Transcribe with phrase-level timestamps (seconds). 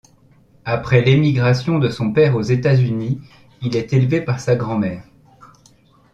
[0.65, 3.21] Après l'émigration de son père aux États-Unis,
[3.61, 5.03] il est élevé par sa grand-mère.